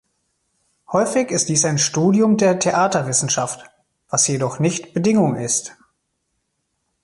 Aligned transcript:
Häufig 0.91 1.29
ist 1.29 1.47
dies 1.49 1.63
ein 1.63 1.77
Studium 1.77 2.35
der 2.35 2.57
Theaterwissenschaft, 2.57 3.69
was 4.09 4.25
jedoch 4.27 4.57
nicht 4.57 4.95
Bedingung 4.95 5.35
ist. 5.35 5.77